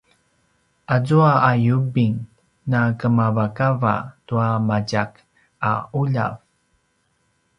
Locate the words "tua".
4.27-4.47